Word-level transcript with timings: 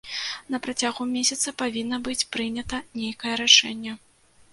На 0.53 0.59
працягу 0.67 1.05
месяца 1.15 1.53
павінна 1.61 1.99
быць 2.07 2.27
прынята 2.37 2.79
нейкае 3.01 3.35
рашэнне. 3.43 3.93